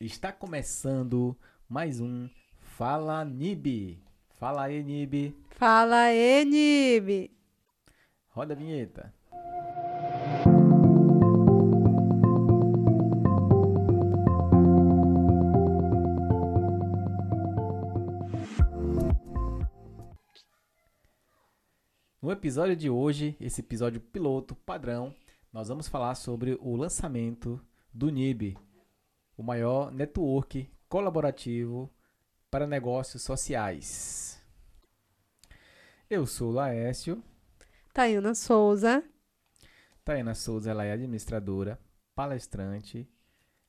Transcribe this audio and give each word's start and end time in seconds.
Está 0.00 0.30
começando 0.30 1.36
mais 1.68 2.00
um 2.00 2.30
Fala 2.60 3.24
Nib. 3.24 3.98
Fala 4.38 4.62
aí, 4.62 4.80
Nib. 4.84 5.34
Fala 5.50 6.02
aí, 6.02 6.44
Nib. 6.44 7.32
Roda 8.28 8.54
a 8.54 8.56
vinheta. 8.56 9.12
No 22.22 22.30
episódio 22.30 22.76
de 22.76 22.88
hoje, 22.88 23.36
esse 23.40 23.62
episódio 23.62 24.00
piloto 24.00 24.54
padrão, 24.54 25.12
nós 25.52 25.66
vamos 25.66 25.88
falar 25.88 26.14
sobre 26.14 26.56
o 26.60 26.76
lançamento 26.76 27.60
do 27.92 28.10
NIB, 28.10 28.56
o 29.38 29.42
maior 29.42 29.92
network 29.92 30.68
colaborativo 30.88 31.88
para 32.50 32.66
negócios 32.66 33.22
sociais. 33.22 34.44
Eu 36.10 36.26
sou 36.26 36.50
Laércio. 36.50 37.22
Taiana 37.94 38.34
Souza. 38.34 39.04
Taiana 40.04 40.34
Souza, 40.34 40.72
ela 40.72 40.84
é 40.84 40.90
administradora, 40.90 41.78
palestrante, 42.16 43.08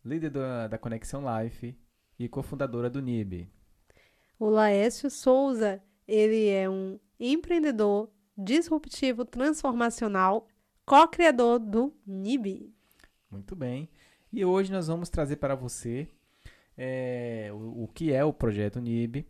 líder 0.03 0.31
da, 0.31 0.67
da 0.67 0.77
Conexão 0.79 1.21
Life 1.21 1.77
e 2.17 2.27
cofundadora 2.27 2.89
do 2.89 2.99
NIB. 2.99 3.47
O 4.39 4.49
Laércio 4.49 5.11
Souza, 5.11 5.83
ele 6.07 6.47
é 6.47 6.67
um 6.67 6.99
empreendedor 7.19 8.09
disruptivo 8.35 9.23
transformacional, 9.23 10.47
co-criador 10.83 11.59
do 11.59 11.93
NIB. 12.07 12.73
Muito 13.29 13.55
bem. 13.55 13.87
E 14.31 14.45
hoje 14.45 14.71
nós 14.71 14.87
vamos 14.87 15.09
trazer 15.09 15.37
para 15.37 15.55
você 15.55 16.07
é, 16.77 17.49
o, 17.51 17.83
o 17.83 17.87
que 17.87 18.13
é 18.13 18.23
o 18.23 18.31
projeto 18.31 18.79
NIB, 18.79 19.25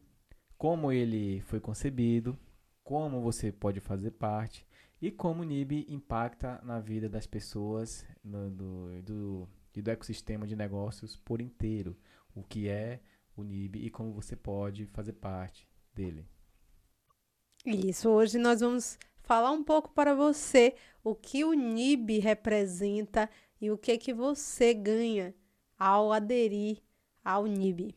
como 0.57 0.91
ele 0.91 1.41
foi 1.41 1.59
concebido, 1.61 2.37
como 2.83 3.21
você 3.21 3.49
pode 3.49 3.79
fazer 3.79 4.11
parte 4.11 4.67
e 5.01 5.09
como 5.09 5.41
o 5.41 5.45
NIB 5.45 5.85
impacta 5.87 6.59
na 6.63 6.81
vida 6.81 7.07
das 7.07 7.25
pessoas 7.25 8.05
no, 8.21 8.49
do, 8.49 9.01
do, 9.01 9.49
do 9.73 9.91
ecossistema 9.91 10.45
de 10.45 10.55
negócios 10.55 11.15
por 11.15 11.39
inteiro. 11.39 11.95
O 12.35 12.43
que 12.43 12.67
é 12.67 12.99
o 13.37 13.43
NIB 13.43 13.85
e 13.85 13.89
como 13.89 14.11
você 14.11 14.35
pode 14.35 14.85
fazer 14.87 15.13
parte 15.13 15.65
dele. 15.93 16.25
Isso, 17.65 18.09
hoje 18.09 18.37
nós 18.37 18.59
vamos 18.59 18.97
falar 19.21 19.51
um 19.51 19.63
pouco 19.63 19.89
para 19.89 20.13
você 20.13 20.75
o 21.03 21.15
que 21.15 21.45
o 21.45 21.53
NIB 21.53 22.19
representa 22.19 23.29
e 23.59 23.71
o 23.71 23.77
que 23.77 23.97
que 23.97 24.13
você 24.13 24.73
ganha 24.73 25.33
ao 25.77 26.11
aderir 26.11 26.81
ao 27.23 27.45
NIB. 27.45 27.95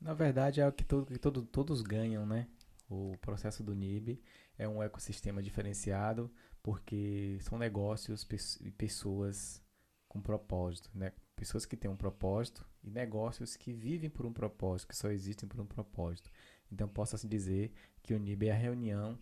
Na 0.00 0.14
verdade, 0.14 0.60
é 0.60 0.68
o 0.68 0.72
que, 0.72 0.84
todo, 0.84 1.06
que 1.06 1.18
todo, 1.18 1.42
todos 1.42 1.82
ganham, 1.82 2.26
né? 2.26 2.48
O 2.88 3.16
processo 3.20 3.62
do 3.62 3.74
NIB 3.74 4.22
é 4.56 4.68
um 4.68 4.82
ecossistema 4.82 5.42
diferenciado 5.42 6.30
porque 6.62 7.38
são 7.40 7.58
negócios 7.58 8.26
e 8.60 8.70
pessoas 8.70 9.62
com 10.08 10.20
propósito, 10.20 10.90
né? 10.94 11.12
Pessoas 11.34 11.66
que 11.66 11.76
têm 11.76 11.90
um 11.90 11.96
propósito 11.96 12.66
e 12.82 12.90
negócios 12.90 13.56
que 13.56 13.72
vivem 13.72 14.08
por 14.08 14.24
um 14.24 14.32
propósito, 14.32 14.88
que 14.88 14.96
só 14.96 15.10
existem 15.10 15.48
por 15.48 15.60
um 15.60 15.66
propósito. 15.66 16.30
Então, 16.70 16.88
posso 16.88 17.14
assim 17.14 17.28
dizer 17.28 17.72
que 18.02 18.14
o 18.14 18.18
NIB 18.18 18.48
é 18.48 18.52
a 18.52 18.56
reunião 18.56 19.18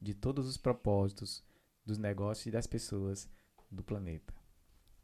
de 0.00 0.14
todos 0.14 0.46
os 0.46 0.56
propósitos 0.56 1.42
dos 1.84 1.98
negócios 1.98 2.46
e 2.46 2.50
das 2.50 2.66
pessoas 2.66 3.28
do 3.70 3.82
planeta. 3.82 4.34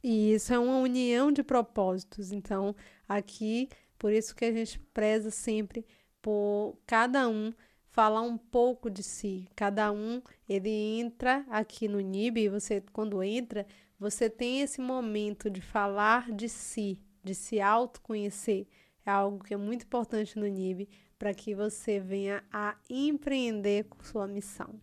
E 0.03 0.33
isso 0.33 0.53
é 0.53 0.59
uma 0.59 0.79
união 0.79 1.31
de 1.31 1.43
propósitos. 1.43 2.33
Então, 2.33 2.75
aqui, 3.09 3.69
por 3.99 4.13
isso 4.13 4.35
que 4.35 4.45
a 4.45 4.53
gente 4.53 4.79
preza 4.95 5.31
sempre 5.31 5.85
por 6.23 6.79
cada 6.87 7.29
um 7.29 7.53
falar 7.91 8.23
um 8.23 8.39
pouco 8.39 8.91
de 8.91 9.03
si. 9.03 9.49
Cada 9.55 9.93
um, 9.93 10.23
ele 10.49 10.71
entra 10.71 11.45
aqui 11.49 11.89
no 11.89 12.01
NIB 12.01 12.43
e 12.43 12.49
você, 12.49 12.83
quando 12.93 13.23
entra, 13.23 13.67
você 13.99 14.31
tem 14.31 14.63
esse 14.63 14.81
momento 14.81 15.51
de 15.51 15.61
falar 15.61 16.33
de 16.33 16.49
si, 16.49 16.99
de 17.23 17.35
se 17.35 17.61
autoconhecer. 17.61 18.67
É 19.05 19.11
algo 19.11 19.45
que 19.45 19.53
é 19.53 19.57
muito 19.57 19.85
importante 19.85 20.39
no 20.39 20.47
NIB 20.47 20.89
para 21.19 21.35
que 21.35 21.55
você 21.55 22.01
venha 22.01 22.43
a 22.51 22.77
empreender 22.89 23.85
com 23.85 24.03
sua 24.03 24.27
missão. 24.27 24.81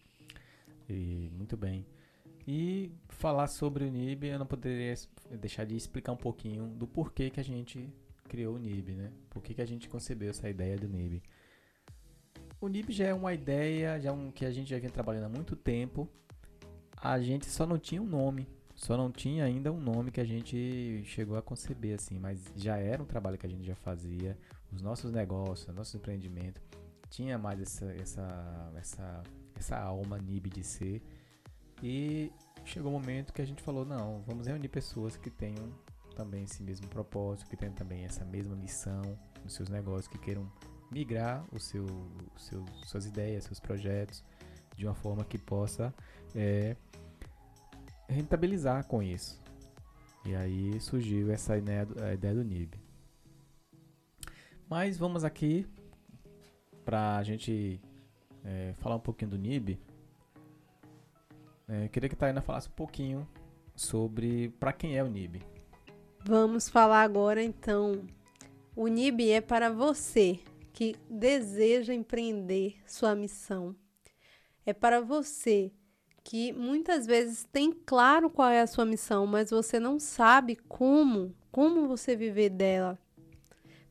E 0.89 1.31
muito 1.33 1.57
bem. 1.57 1.85
E 2.47 2.91
falar 3.09 3.47
sobre 3.47 3.83
o 3.83 3.91
NIB, 3.91 4.27
eu 4.27 4.39
não 4.39 4.45
poderia 4.45 4.93
deixar 5.31 5.65
de 5.65 5.75
explicar 5.75 6.13
um 6.13 6.17
pouquinho 6.17 6.67
do 6.67 6.87
porquê 6.87 7.29
que 7.29 7.41
a 7.41 7.43
gente 7.43 7.93
criou 8.29 8.55
o 8.55 8.59
NIB, 8.59 8.93
né? 8.93 9.11
Por 9.29 9.43
que, 9.43 9.53
que 9.53 9.61
a 9.61 9.65
gente 9.65 9.89
concebeu 9.89 10.29
essa 10.29 10.49
ideia 10.49 10.77
do 10.77 10.87
NIB. 10.87 11.21
O 12.59 12.67
NIB 12.67 12.93
já 12.93 13.07
é 13.07 13.13
uma 13.13 13.33
ideia 13.33 13.99
já 13.99 14.11
um, 14.11 14.31
que 14.31 14.45
a 14.45 14.51
gente 14.51 14.69
já 14.69 14.79
vem 14.79 14.89
trabalhando 14.89 15.25
há 15.25 15.29
muito 15.29 15.55
tempo. 15.55 16.09
A 16.95 17.19
gente 17.19 17.45
só 17.47 17.65
não 17.65 17.77
tinha 17.77 18.01
um 18.01 18.07
nome. 18.07 18.47
Só 18.75 18.95
não 18.95 19.11
tinha 19.11 19.43
ainda 19.43 19.71
um 19.71 19.79
nome 19.79 20.11
que 20.11 20.21
a 20.21 20.25
gente 20.25 21.03
chegou 21.05 21.35
a 21.35 21.41
conceber, 21.41 21.95
assim. 21.95 22.17
Mas 22.17 22.45
já 22.55 22.77
era 22.77 23.01
um 23.01 23.05
trabalho 23.05 23.37
que 23.37 23.45
a 23.45 23.49
gente 23.49 23.65
já 23.65 23.75
fazia. 23.75 24.37
Os 24.71 24.81
nossos 24.81 25.11
negócios, 25.11 25.73
nosso 25.75 25.97
empreendimento. 25.97 26.61
Tinha 27.09 27.37
mais 27.37 27.59
essa, 27.61 27.85
essa, 27.93 28.71
essa, 28.75 29.23
essa 29.55 29.77
alma 29.77 30.17
NIB 30.17 30.49
de 30.49 30.63
ser. 30.63 31.01
E 31.81 32.31
chegou 32.65 32.91
o 32.91 32.95
um 32.95 32.99
momento 32.99 33.33
que 33.33 33.41
a 33.41 33.45
gente 33.45 33.61
falou, 33.61 33.85
não, 33.85 34.21
vamos 34.25 34.47
reunir 34.47 34.67
pessoas 34.67 35.15
que 35.15 35.29
tenham 35.29 35.71
também 36.15 36.43
esse 36.43 36.63
mesmo 36.63 36.87
propósito, 36.87 37.49
que 37.49 37.55
tenham 37.55 37.73
também 37.73 38.03
essa 38.03 38.25
mesma 38.25 38.55
missão 38.55 39.17
nos 39.43 39.53
seus 39.53 39.69
negócios, 39.69 40.07
que 40.07 40.17
queiram 40.17 40.51
migrar 40.91 41.45
o 41.53 41.59
seu, 41.59 41.85
o 41.85 42.39
seu, 42.39 42.65
suas 42.85 43.05
ideias, 43.05 43.43
seus 43.43 43.59
projetos, 43.59 44.23
de 44.75 44.85
uma 44.85 44.95
forma 44.95 45.23
que 45.23 45.37
possa 45.37 45.93
é, 46.35 46.75
rentabilizar 48.07 48.85
com 48.87 49.01
isso. 49.03 49.39
E 50.25 50.35
aí 50.35 50.79
surgiu 50.81 51.31
essa 51.31 51.57
ideia 51.57 51.85
do, 51.85 52.03
a 52.03 52.13
ideia 52.13 52.33
do 52.33 52.43
NIB. 52.43 52.79
Mas 54.69 54.97
vamos 54.97 55.23
aqui 55.23 55.65
para 56.83 57.17
a 57.17 57.23
gente 57.23 57.79
é, 58.43 58.73
falar 58.79 58.95
um 58.95 58.99
pouquinho 58.99 59.31
do 59.31 59.37
NIB. 59.37 59.79
É, 61.67 61.87
queria 61.89 62.07
que 62.07 62.15
a 62.15 62.17
Taina 62.17 62.41
falasse 62.41 62.69
um 62.69 62.73
pouquinho 62.73 63.27
sobre 63.75 64.49
para 64.59 64.71
quem 64.71 64.97
é 64.97 65.03
o 65.03 65.09
NIB. 65.09 65.41
Vamos 66.23 66.69
falar 66.69 67.03
agora 67.03 67.43
então. 67.43 68.05
O 68.75 68.87
NIB 68.87 69.31
é 69.31 69.41
para 69.41 69.69
você 69.69 70.39
que 70.71 70.95
deseja 71.09 71.93
empreender 71.93 72.77
sua 72.85 73.15
missão. 73.15 73.75
É 74.65 74.73
para 74.73 75.01
você 75.01 75.71
que 76.23 76.53
muitas 76.53 77.05
vezes 77.05 77.47
tem 77.51 77.71
claro 77.71 78.29
qual 78.29 78.49
é 78.49 78.61
a 78.61 78.67
sua 78.67 78.85
missão, 78.85 79.25
mas 79.25 79.49
você 79.49 79.79
não 79.79 79.97
sabe 79.97 80.55
como, 80.55 81.33
como 81.51 81.87
você 81.87 82.15
viver 82.15 82.49
dela. 82.49 82.99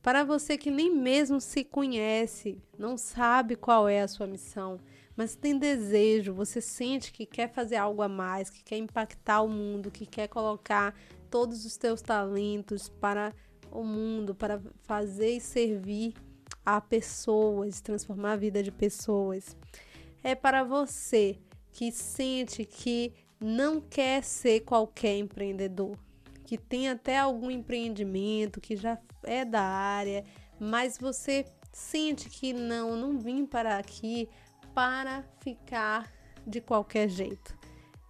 Para 0.06 0.22
você 0.22 0.56
que 0.56 0.70
nem 0.70 0.94
mesmo 0.94 1.40
se 1.40 1.64
conhece, 1.64 2.62
não 2.78 2.96
sabe 2.96 3.56
qual 3.56 3.88
é 3.88 4.02
a 4.02 4.06
sua 4.06 4.24
missão, 4.24 4.78
mas 5.16 5.34
tem 5.34 5.58
desejo, 5.58 6.32
você 6.32 6.60
sente 6.60 7.10
que 7.10 7.26
quer 7.26 7.52
fazer 7.52 7.74
algo 7.74 8.00
a 8.02 8.08
mais, 8.08 8.48
que 8.48 8.62
quer 8.62 8.76
impactar 8.76 9.42
o 9.42 9.48
mundo, 9.48 9.90
que 9.90 10.06
quer 10.06 10.28
colocar 10.28 10.94
todos 11.28 11.66
os 11.66 11.76
teus 11.76 12.00
talentos 12.02 12.88
para 12.88 13.34
o 13.68 13.82
mundo, 13.82 14.32
para 14.32 14.62
fazer 14.84 15.38
e 15.38 15.40
servir 15.40 16.14
a 16.64 16.80
pessoas, 16.80 17.80
transformar 17.80 18.34
a 18.34 18.36
vida 18.36 18.62
de 18.62 18.70
pessoas. 18.70 19.56
É 20.22 20.36
para 20.36 20.62
você 20.62 21.36
que 21.72 21.90
sente 21.90 22.64
que 22.64 23.12
não 23.40 23.80
quer 23.80 24.22
ser 24.22 24.60
qualquer 24.60 25.18
empreendedor, 25.18 25.98
que 26.46 26.56
tem 26.56 26.88
até 26.88 27.18
algum 27.18 27.50
empreendimento, 27.50 28.60
que 28.60 28.76
já 28.76 28.96
é 29.24 29.44
da 29.44 29.62
área, 29.62 30.24
mas 30.60 30.96
você 30.96 31.44
sente 31.72 32.30
que 32.30 32.52
não, 32.52 32.96
não 32.96 33.18
vim 33.18 33.44
para 33.44 33.76
aqui 33.76 34.28
para 34.72 35.24
ficar 35.40 36.10
de 36.46 36.60
qualquer 36.60 37.08
jeito. 37.08 37.58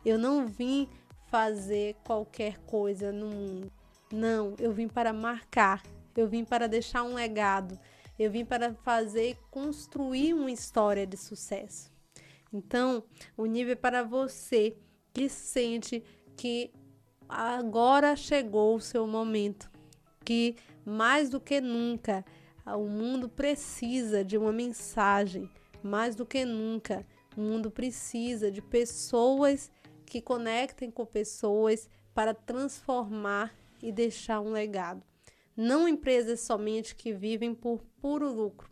Eu 0.05 0.19
não 0.19 0.47
vim 0.47 0.87
fazer 1.31 1.97
qualquer 2.05 2.59
coisa 2.59 3.11
no 3.11 3.27
mundo. 3.27 3.73
Não, 4.13 4.55
eu 4.59 4.71
vim 4.71 4.87
para 4.87 5.15
marcar, 5.15 5.83
eu 6.15 6.29
vim 6.29 6.45
para 6.45 6.69
deixar 6.69 7.05
um 7.05 7.15
legado, 7.15 7.79
eu 8.19 8.31
vim 8.31 8.45
para 8.45 8.75
fazer 8.75 9.39
construir 9.51 10.35
uma 10.35 10.51
história 10.51 11.07
de 11.07 11.17
sucesso. 11.17 11.91
Então, 12.53 13.03
o 13.35 13.47
nível 13.47 13.73
é 13.73 13.77
para 13.77 14.03
você 14.03 14.77
que 15.15 15.27
sente 15.27 16.05
que 16.37 16.71
agora 17.29 18.17
chegou 18.17 18.77
o 18.77 18.81
seu 18.81 19.07
momento, 19.07 19.71
que 20.25 20.57
mais 20.85 21.29
do 21.29 21.41
que 21.41 21.61
nunca 21.61 22.25
o 22.67 22.89
mundo 22.89 23.29
precisa 23.29 24.25
de 24.25 24.37
uma 24.37 24.53
mensagem 24.53 25.49
mais 25.87 26.17
do 26.17 26.27
que 26.27 26.45
nunca, 26.45 27.07
o 27.37 27.41
mundo 27.41 27.71
precisa 27.71 28.51
de 28.51 28.61
pessoas 28.61 29.71
que 30.05 30.21
conectem 30.21 30.91
com 30.91 31.07
pessoas 31.07 31.89
para 32.13 32.35
transformar 32.35 33.55
e 33.83 33.93
deixar 33.93 34.41
um 34.41 34.51
legado. 34.51 35.03
Não 35.57 35.89
empresas 35.89 36.41
somente 36.41 36.95
que 36.95 37.13
vivem 37.13 37.55
por 37.55 37.83
puro 38.01 38.33
lucro. 38.33 38.69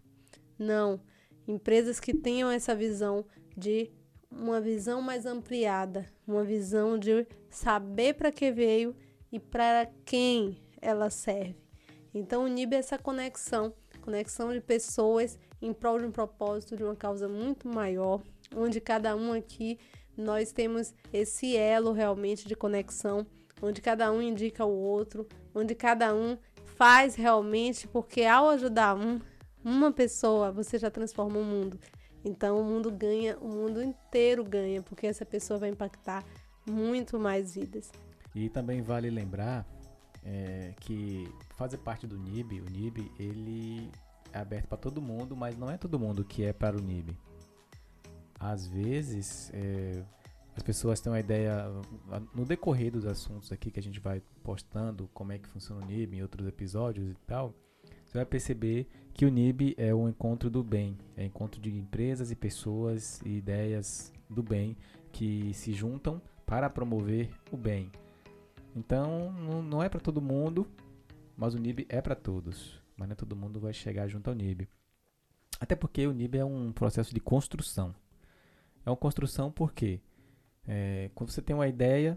Não. 0.58 1.00
Empresas 1.46 2.00
que 2.00 2.14
tenham 2.14 2.50
essa 2.50 2.74
visão 2.74 3.24
de 3.56 3.90
uma 4.38 4.60
visão 4.60 5.00
mais 5.00 5.26
ampliada, 5.26 6.10
uma 6.26 6.44
visão 6.44 6.98
de 6.98 7.26
saber 7.48 8.14
para 8.14 8.32
que 8.32 8.50
veio 8.50 8.94
e 9.30 9.38
para 9.38 9.88
quem 10.04 10.58
ela 10.80 11.10
serve. 11.10 11.56
Então, 12.12 12.44
o 12.44 12.48
NIB 12.48 12.76
é 12.76 12.78
essa 12.78 12.98
conexão, 12.98 13.74
conexão 14.00 14.52
de 14.52 14.60
pessoas 14.60 15.38
em 15.60 15.72
prol 15.72 15.98
de 15.98 16.04
um 16.04 16.12
propósito, 16.12 16.76
de 16.76 16.84
uma 16.84 16.94
causa 16.94 17.28
muito 17.28 17.68
maior, 17.68 18.22
onde 18.54 18.80
cada 18.80 19.16
um 19.16 19.32
aqui 19.32 19.78
nós 20.16 20.52
temos 20.52 20.94
esse 21.12 21.56
elo 21.56 21.92
realmente 21.92 22.46
de 22.46 22.54
conexão, 22.54 23.26
onde 23.60 23.80
cada 23.80 24.12
um 24.12 24.22
indica 24.22 24.64
o 24.64 24.76
outro, 24.76 25.26
onde 25.54 25.74
cada 25.74 26.14
um 26.14 26.36
faz 26.76 27.14
realmente, 27.14 27.88
porque 27.88 28.22
ao 28.22 28.50
ajudar 28.50 28.94
um, 28.94 29.18
uma 29.64 29.90
pessoa, 29.90 30.52
você 30.52 30.78
já 30.78 30.90
transforma 30.90 31.38
o 31.38 31.44
mundo. 31.44 31.78
Então 32.24 32.60
o 32.60 32.64
mundo 32.64 32.90
ganha, 32.90 33.36
o 33.38 33.48
mundo 33.48 33.82
inteiro 33.82 34.42
ganha, 34.42 34.82
porque 34.82 35.06
essa 35.06 35.26
pessoa 35.26 35.58
vai 35.58 35.68
impactar 35.68 36.24
muito 36.66 37.18
mais 37.18 37.54
vidas. 37.54 37.92
E 38.34 38.48
também 38.48 38.80
vale 38.82 39.10
lembrar 39.10 39.66
é, 40.24 40.74
que 40.80 41.28
fazer 41.50 41.78
parte 41.78 42.06
do 42.06 42.18
NIB, 42.18 42.60
o 42.60 42.70
NIB 42.70 43.12
ele 43.18 43.90
é 44.32 44.38
aberto 44.38 44.66
para 44.66 44.78
todo 44.78 45.00
mundo, 45.00 45.36
mas 45.36 45.56
não 45.56 45.70
é 45.70 45.76
todo 45.76 45.98
mundo 45.98 46.24
que 46.24 46.44
é 46.44 46.52
para 46.52 46.76
o 46.76 46.80
NIB. 46.80 47.16
Às 48.40 48.66
vezes 48.66 49.50
é, 49.52 50.02
as 50.56 50.62
pessoas 50.62 51.00
têm 51.00 51.12
uma 51.12 51.20
ideia 51.20 51.66
no 52.34 52.44
decorrer 52.44 52.90
dos 52.90 53.04
assuntos 53.04 53.52
aqui 53.52 53.70
que 53.70 53.78
a 53.78 53.82
gente 53.82 54.00
vai 54.00 54.22
postando 54.42 55.08
como 55.12 55.32
é 55.32 55.38
que 55.38 55.48
funciona 55.48 55.84
o 55.84 55.86
NIB 55.86 56.16
em 56.16 56.22
outros 56.22 56.46
episódios 56.46 57.10
e 57.10 57.14
tal. 57.26 57.54
Você 58.14 58.18
vai 58.18 58.26
perceber 58.26 58.86
que 59.12 59.26
o 59.26 59.28
NIB 59.28 59.74
é 59.76 59.92
um 59.92 60.08
encontro 60.08 60.48
do 60.48 60.62
bem, 60.62 60.96
é 61.16 61.24
encontro 61.24 61.60
de 61.60 61.68
empresas 61.76 62.30
e 62.30 62.36
pessoas 62.36 63.20
e 63.22 63.38
ideias 63.38 64.12
do 64.30 64.40
bem 64.40 64.76
que 65.10 65.52
se 65.52 65.72
juntam 65.72 66.22
para 66.46 66.70
promover 66.70 67.28
o 67.50 67.56
bem. 67.56 67.90
Então, 68.76 69.32
não 69.64 69.82
é 69.82 69.88
para 69.88 69.98
todo 69.98 70.22
mundo, 70.22 70.64
mas 71.36 71.54
o 71.54 71.58
NIB 71.58 71.86
é 71.88 72.00
para 72.00 72.14
todos. 72.14 72.80
Mas 72.96 73.08
não 73.08 73.16
todo 73.16 73.34
mundo 73.34 73.58
vai 73.58 73.72
chegar 73.72 74.06
junto 74.06 74.30
ao 74.30 74.36
NIB. 74.36 74.68
Até 75.58 75.74
porque 75.74 76.06
o 76.06 76.12
NIB 76.12 76.38
é 76.38 76.44
um 76.44 76.70
processo 76.70 77.12
de 77.12 77.18
construção. 77.18 77.92
É 78.86 78.90
uma 78.90 78.96
construção 78.96 79.50
porque 79.50 80.00
é, 80.68 81.10
quando 81.16 81.32
você 81.32 81.42
tem 81.42 81.56
uma 81.56 81.66
ideia, 81.66 82.16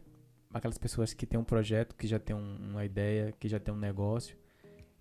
aquelas 0.54 0.78
pessoas 0.78 1.12
que 1.12 1.26
têm 1.26 1.40
um 1.40 1.44
projeto, 1.44 1.96
que 1.96 2.06
já 2.06 2.20
têm 2.20 2.36
um, 2.36 2.56
uma 2.70 2.86
ideia, 2.86 3.34
que 3.40 3.50
já 3.50 3.60
têm 3.60 3.74
um 3.74 3.80
negócio, 3.80 4.38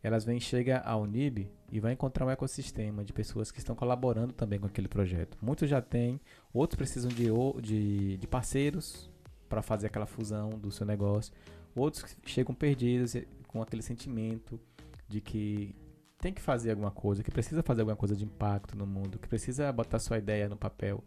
elas 0.06 0.24
vêm, 0.24 0.38
chega 0.38 0.78
ao 0.78 1.04
NIB 1.04 1.50
e 1.68 1.80
vai 1.80 1.92
encontrar 1.92 2.24
um 2.24 2.30
ecossistema 2.30 3.04
de 3.04 3.12
pessoas 3.12 3.50
que 3.50 3.58
estão 3.58 3.74
colaborando 3.74 4.32
também 4.32 4.56
com 4.56 4.66
aquele 4.66 4.86
projeto. 4.86 5.36
Muitos 5.42 5.68
já 5.68 5.82
têm, 5.82 6.20
outros 6.54 6.76
precisam 6.76 7.10
de, 7.10 7.26
de, 7.60 8.16
de 8.16 8.26
parceiros 8.28 9.10
para 9.48 9.62
fazer 9.62 9.88
aquela 9.88 10.06
fusão 10.06 10.50
do 10.50 10.70
seu 10.70 10.86
negócio. 10.86 11.34
Outros 11.74 12.16
chegam 12.24 12.54
perdidos 12.54 13.16
com 13.48 13.60
aquele 13.60 13.82
sentimento 13.82 14.60
de 15.08 15.20
que 15.20 15.74
tem 16.20 16.32
que 16.32 16.40
fazer 16.40 16.70
alguma 16.70 16.92
coisa, 16.92 17.24
que 17.24 17.30
precisa 17.32 17.60
fazer 17.64 17.80
alguma 17.80 17.96
coisa 17.96 18.14
de 18.14 18.24
impacto 18.24 18.78
no 18.78 18.86
mundo, 18.86 19.18
que 19.18 19.26
precisa 19.26 19.72
botar 19.72 19.98
sua 19.98 20.18
ideia 20.18 20.48
no 20.48 20.56
papel 20.56 21.02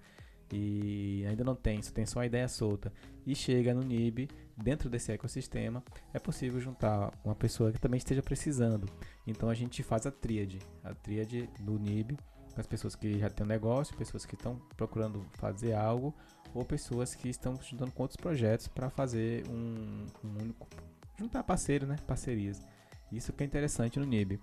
e 0.56 1.26
ainda 1.28 1.44
não 1.44 1.56
tem, 1.56 1.82
só 1.82 1.92
tem 1.92 2.06
só 2.06 2.20
a 2.20 2.26
ideia 2.26 2.48
solta 2.48 2.92
e 3.26 3.36
chega 3.36 3.74
no 3.74 3.84
NIB, 3.84 4.30
dentro 4.58 4.90
desse 4.90 5.12
ecossistema, 5.12 5.84
é 6.14 6.20
possível 6.20 6.60
juntar 6.60 7.12
uma 7.24 7.36
pessoa 7.36 7.72
que 7.72 7.80
também 7.80 7.98
esteja 7.98 8.22
precisando. 8.22 8.88
Então 9.26 9.50
a 9.50 9.54
gente 9.54 9.84
faz 9.84 10.06
a 10.06 10.12
tríade, 10.12 10.60
a 10.84 10.94
tríade 10.94 11.50
do 11.60 11.78
NIB, 11.78 12.18
com 12.54 12.60
as 12.60 12.68
pessoas 12.68 12.96
que 12.96 13.20
já 13.20 13.30
têm 13.30 13.46
um 13.46 13.50
negócio, 13.50 13.96
pessoas 13.96 14.26
que 14.26 14.36
estão 14.36 14.60
procurando 14.76 15.26
fazer 15.34 15.74
algo, 15.74 16.14
ou 16.54 16.66
pessoas 16.66 17.14
que 17.14 17.30
estão 17.30 17.56
juntando 17.62 17.92
com 17.92 18.02
outros 18.02 18.18
projetos 18.18 18.68
para 18.68 18.90
fazer 18.90 19.48
um, 19.48 20.06
um, 20.24 20.42
único. 20.42 20.68
juntar 21.18 21.44
parceiro, 21.44 21.86
né? 21.86 21.96
Parcerias. 22.08 22.62
Isso 23.12 23.32
que 23.34 23.44
é 23.44 23.46
interessante 23.46 24.00
no 24.00 24.06
NIB. 24.06 24.40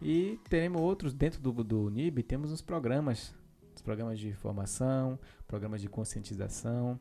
E 0.00 0.38
teremos 0.48 0.80
outros 0.80 1.12
dentro 1.12 1.40
do, 1.40 1.52
do 1.64 1.90
NIB, 1.90 2.22
temos 2.22 2.50
os 2.50 2.62
programas 2.62 3.34
programas 3.80 4.18
de 4.18 4.32
formação, 4.32 5.18
programas 5.46 5.80
de 5.80 5.88
conscientização, 5.88 6.98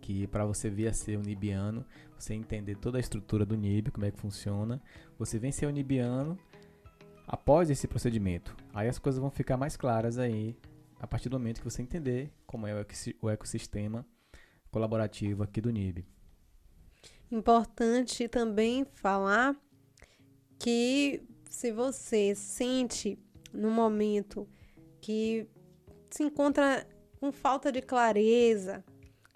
que 0.00 0.26
para 0.28 0.44
você 0.44 0.70
vir 0.70 0.88
a 0.88 0.92
ser 0.92 1.18
um 1.18 1.22
nibiano, 1.22 1.84
você 2.18 2.34
entender 2.34 2.76
toda 2.76 2.98
a 2.98 3.00
estrutura 3.00 3.44
do 3.44 3.56
NIB, 3.56 3.90
como 3.90 4.06
é 4.06 4.10
que 4.10 4.18
funciona, 4.18 4.80
você 5.18 5.38
vem 5.38 5.50
ser 5.50 5.66
um 5.66 5.70
nibiano 5.70 6.38
após 7.26 7.70
esse 7.70 7.88
procedimento. 7.88 8.56
Aí 8.72 8.88
as 8.88 8.98
coisas 8.98 9.20
vão 9.20 9.30
ficar 9.30 9.56
mais 9.56 9.76
claras 9.76 10.18
aí, 10.18 10.56
a 11.00 11.06
partir 11.06 11.28
do 11.28 11.38
momento 11.38 11.58
que 11.58 11.64
você 11.64 11.82
entender 11.82 12.32
como 12.46 12.66
é 12.66 12.86
o 13.20 13.28
ecossistema 13.28 14.06
colaborativo 14.70 15.42
aqui 15.42 15.60
do 15.60 15.70
NIB. 15.70 16.06
Importante 17.30 18.28
também 18.28 18.84
falar 18.84 19.56
que 20.58 21.22
se 21.50 21.72
você 21.72 22.34
sente 22.34 23.18
no 23.52 23.70
momento 23.70 24.48
que 25.00 25.48
se 26.16 26.22
encontra 26.22 26.86
com 27.20 27.30
falta 27.30 27.70
de 27.70 27.82
clareza, 27.82 28.82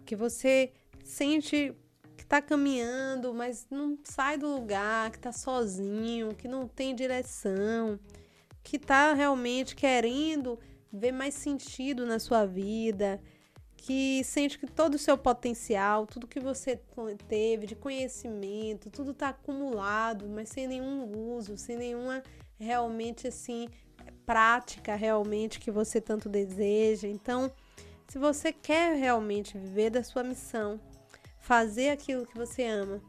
que 0.04 0.16
você 0.16 0.72
sente 1.04 1.74
que 2.16 2.22
está 2.22 2.40
caminhando, 2.40 3.34
mas 3.34 3.66
não 3.70 3.98
sai 4.02 4.38
do 4.38 4.48
lugar, 4.48 5.10
que 5.10 5.18
está 5.18 5.32
sozinho, 5.32 6.34
que 6.34 6.48
não 6.48 6.66
tem 6.66 6.94
direção, 6.94 7.98
que 8.62 8.76
está 8.76 9.12
realmente 9.12 9.76
querendo 9.76 10.58
ver 10.92 11.12
mais 11.12 11.34
sentido 11.34 12.06
na 12.06 12.18
sua 12.18 12.46
vida, 12.46 13.20
que 13.76 14.22
sente 14.24 14.58
que 14.58 14.66
todo 14.66 14.94
o 14.94 14.98
seu 14.98 15.16
potencial, 15.16 16.06
tudo 16.06 16.26
que 16.26 16.40
você 16.40 16.76
teve 17.28 17.66
de 17.66 17.74
conhecimento, 17.74 18.90
tudo 18.90 19.12
está 19.12 19.30
acumulado, 19.30 20.28
mas 20.28 20.48
sem 20.48 20.66
nenhum 20.66 21.34
uso, 21.34 21.56
sem 21.56 21.76
nenhuma 21.76 22.22
realmente 22.58 23.26
assim 23.28 23.68
prática 24.26 24.94
realmente 24.94 25.60
que 25.60 25.70
você 25.70 26.00
tanto 26.00 26.28
deseja. 26.28 27.08
Então, 27.08 27.50
se 28.08 28.18
você 28.18 28.52
quer 28.52 28.96
realmente 28.96 29.56
viver 29.56 29.90
da 29.90 30.02
sua 30.02 30.22
missão, 30.22 30.80
fazer 31.38 31.90
aquilo 31.90 32.26
que 32.26 32.36
você 32.36 32.64
ama, 32.64 33.00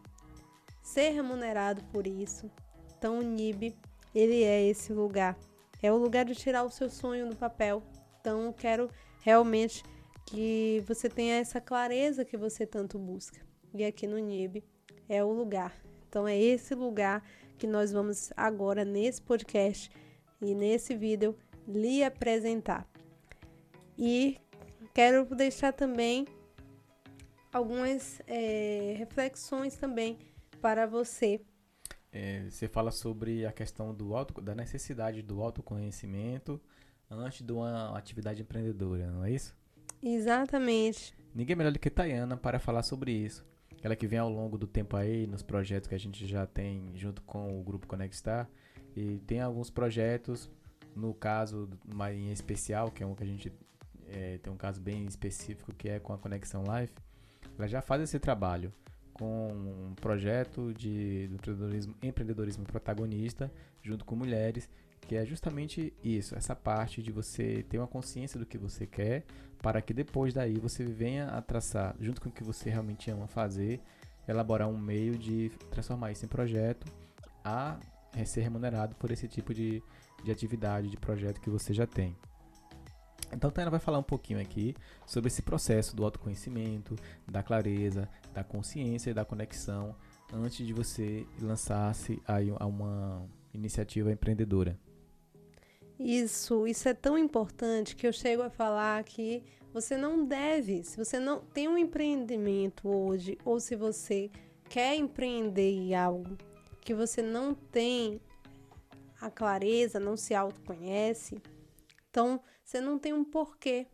ser 0.81 1.10
remunerado 1.10 1.84
por 1.86 2.06
isso, 2.06 2.50
então 2.98 3.19
o 3.19 3.22
NIB, 3.24 3.75
ele 4.13 4.44
é 4.44 4.63
esse 4.68 4.94
lugar. 4.94 5.38
É 5.82 5.91
o 5.91 5.98
lugar 5.98 6.25
de 6.25 6.36
tirar 6.36 6.63
o 6.63 6.70
seu 6.70 6.89
sonho 6.89 7.27
do 7.27 7.36
papel. 7.36 7.82
Então, 8.20 8.53
quero 8.53 8.89
realmente 9.22 9.84
que 10.25 10.84
você 10.88 11.10
tenha 11.10 11.38
essa 11.38 11.60
clareza 11.60 12.24
que 12.24 12.38
você 12.38 12.65
tanto 12.65 13.00
busca. 13.00 13.39
E 13.74 13.84
aqui 13.84 14.06
no 14.06 14.20
NIB 14.20 14.63
é 15.10 15.24
o 15.24 15.32
lugar. 15.32 15.74
Então, 16.08 16.27
é 16.27 16.38
esse 16.38 16.75
lugar 16.75 17.24
que 17.58 17.65
nós 17.65 17.91
vamos 17.91 18.32
agora 18.38 18.86
nesse 18.86 19.22
podcast 19.22 19.89
e 20.41 20.55
nesse 20.55 20.95
vídeo 20.95 21.36
lhe 21.67 22.03
apresentar. 22.03 22.88
E 23.98 24.38
quero 24.93 25.25
deixar 25.36 25.71
também 25.71 26.25
algumas 27.53 28.21
é, 28.27 28.95
reflexões 28.98 29.75
também 29.75 30.17
para 30.62 30.88
você. 30.88 31.41
É, 32.12 32.50
você 32.50 32.67
fala 32.67 32.91
sobre 32.91 33.45
a 33.45 33.51
questão 33.51 33.93
do 33.93 34.15
auto, 34.15 34.41
da 34.41 34.53
necessidade 34.53 35.21
do 35.21 35.41
autoconhecimento 35.41 36.60
antes 37.10 37.41
de 37.41 37.51
uma 37.51 37.98
atividade 37.98 38.41
empreendedora, 38.41 39.10
não 39.12 39.24
é 39.24 39.31
isso? 39.31 39.55
Exatamente. 40.01 41.13
Ninguém 41.33 41.55
melhor 41.55 41.71
do 41.71 41.79
que 41.79 41.89
Tayana 41.89 42.36
para 42.36 42.60
falar 42.60 42.83
sobre 42.83 43.12
isso. 43.12 43.45
Ela 43.83 43.95
que 43.95 44.07
vem 44.07 44.19
ao 44.19 44.29
longo 44.29 44.57
do 44.57 44.67
tempo 44.67 44.95
aí 44.95 45.25
nos 45.25 45.41
projetos 45.41 45.88
que 45.88 45.95
a 45.95 46.00
gente 46.00 46.25
já 46.27 46.45
tem 46.45 46.91
junto 46.95 47.21
com 47.24 47.60
o 47.60 47.63
grupo 47.63 47.88
Conectar 47.88 48.50
e 48.95 49.19
tem 49.25 49.41
alguns 49.41 49.69
projetos, 49.69 50.50
no 50.95 51.13
caso 51.13 51.69
mais 51.93 52.17
em 52.17 52.31
especial, 52.31 52.91
que 52.91 53.03
é 53.03 53.05
um 53.05 53.15
que 53.15 53.24
a 53.24 53.27
gente 53.27 53.51
é, 54.07 54.38
tem 54.38 54.51
um 54.51 54.57
caso 54.57 54.81
bem 54.81 55.05
específico 55.05 55.74
que 55.74 55.89
é 55.89 56.00
com 56.00 56.13
a 56.13 56.17
Conexão 56.17 56.63
Life, 56.63 56.93
ela 57.57 57.67
já 57.67 57.81
faz 57.81 58.01
esse 58.01 58.19
trabalho 58.19 58.74
com 59.13 59.50
um 59.50 59.95
projeto 59.95 60.74
de 60.74 61.29
empreendedorismo, 61.33 61.95
empreendedorismo 62.01 62.65
protagonista 62.65 63.51
junto 63.81 64.03
com 64.03 64.15
mulheres, 64.15 64.69
que 65.01 65.15
é 65.15 65.25
justamente 65.25 65.93
isso, 66.03 66.36
essa 66.36 66.55
parte 66.55 67.01
de 67.01 67.12
você 67.12 67.63
ter 67.69 67.77
uma 67.77 67.88
consciência 67.88 68.39
do 68.39 68.45
que 68.45 68.57
você 68.57 68.86
quer, 68.86 69.25
para 69.62 69.81
que 69.81 69.93
depois 69.93 70.33
daí 70.33 70.57
você 70.57 70.83
venha 70.83 71.27
a 71.27 71.41
traçar, 71.41 71.95
junto 72.00 72.21
com 72.21 72.29
o 72.29 72.31
que 72.31 72.43
você 72.43 72.69
realmente 72.69 73.12
ama 73.12 73.27
fazer, 73.27 73.79
elaborar 74.27 74.67
um 74.67 74.77
meio 74.77 75.17
de 75.17 75.50
transformar 75.69 76.12
isso 76.12 76.25
em 76.25 76.27
projeto 76.27 76.86
a 77.43 77.79
ser 78.25 78.41
remunerado 78.41 78.96
por 78.96 79.12
esse 79.12 79.27
tipo 79.27 79.53
de, 79.53 79.82
de 80.24 80.32
atividade, 80.32 80.89
de 80.89 80.98
projeto 80.98 81.39
que 81.39 81.50
você 81.50 81.74
já 81.74 81.88
tem. 81.88 82.15
Então, 83.34 83.51
a 83.56 83.70
vai 83.70 83.80
falar 83.80 83.98
um 83.98 84.03
pouquinho 84.03 84.41
aqui 84.41 84.75
sobre 85.06 85.30
esse 85.30 85.41
processo 85.41 85.96
do 85.96 86.03
autoconhecimento, 86.03 86.96
da 87.25 87.41
clareza, 87.41 88.10
da 88.34 88.44
consciência 88.44 89.12
e 89.12 89.13
da 89.13 89.24
conexão 89.24 89.96
antes 90.34 90.65
de 90.65 90.74
você 90.74 91.25
lançar-se 91.39 92.22
a 92.27 92.65
uma 92.65 93.25
iniciativa 93.53 94.12
empreendedora. 94.12 94.77
Isso, 95.98 96.68
isso 96.68 96.89
é 96.89 96.94
tão 96.94 97.18
importante 97.18 97.96
que 97.96 98.08
eu 98.08 98.12
chego 98.12 98.41
a 98.41 98.50
falar 98.50 99.03
que 99.03 99.44
você 99.74 99.96
não 99.96 100.25
deve, 100.25 100.84
se 100.84 100.98
você 100.98 101.20
não 101.20 101.39
tem 101.39 101.68
um 101.68 101.77
empreendimento 101.77 102.89
hoje, 102.89 103.38
ou 103.46 103.60
se 103.60 103.75
você 103.75 104.30
quer 104.68 104.96
empreender 104.96 105.72
em 105.72 105.96
algo 105.96 106.38
que 106.81 106.93
você 106.93 107.21
não 107.21 107.53
tem 107.53 108.19
a 109.21 109.29
clareza, 109.29 110.00
não 110.00 110.17
se 110.17 110.33
autoconhece, 110.33 111.41
então 112.09 112.41
você 112.63 112.81
não 112.81 112.97
tem 112.97 113.13
um 113.13 113.23
porquê, 113.23 113.88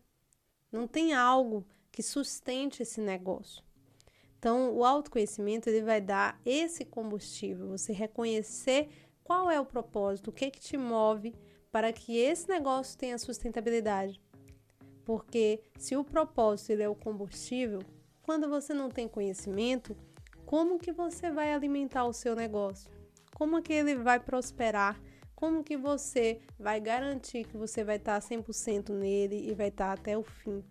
não 0.72 0.86
tem 0.86 1.12
algo 1.12 1.66
que 1.92 2.02
sustente 2.02 2.82
esse 2.82 3.00
negócio. 3.00 3.62
Então, 4.38 4.72
o 4.72 4.84
autoconhecimento 4.84 5.68
ele 5.68 5.82
vai 5.82 6.00
dar 6.00 6.40
esse 6.46 6.84
combustível, 6.84 7.68
você 7.68 7.92
reconhecer 7.92 8.88
qual 9.24 9.50
é 9.50 9.60
o 9.60 9.66
propósito, 9.66 10.28
o 10.28 10.32
que 10.32 10.50
que 10.50 10.60
te 10.60 10.76
move 10.76 11.34
para 11.70 11.92
que 11.92 12.16
esse 12.16 12.48
negócio 12.48 12.96
tenha 12.96 13.18
sustentabilidade. 13.18 14.22
Porque 15.04 15.60
se 15.76 15.96
o 15.96 16.04
propósito 16.04 16.70
ele 16.70 16.82
é 16.82 16.88
o 16.88 16.94
combustível, 16.94 17.80
quando 18.22 18.48
você 18.48 18.72
não 18.72 18.90
tem 18.90 19.08
conhecimento, 19.08 19.96
como 20.48 20.78
que 20.78 20.92
você 20.92 21.30
vai 21.30 21.52
alimentar 21.52 22.06
o 22.06 22.12
seu 22.14 22.34
negócio? 22.34 22.90
Como 23.34 23.60
que 23.60 23.70
ele 23.70 23.94
vai 23.96 24.18
prosperar? 24.18 24.98
Como 25.34 25.62
que 25.62 25.76
você 25.76 26.40
vai 26.58 26.80
garantir 26.80 27.44
que 27.44 27.54
você 27.54 27.84
vai 27.84 27.96
estar 27.96 28.18
100% 28.18 28.88
nele 28.88 29.46
e 29.46 29.52
vai 29.52 29.68
estar 29.68 29.92
até 29.92 30.16
o 30.16 30.22
fim? 30.22 30.64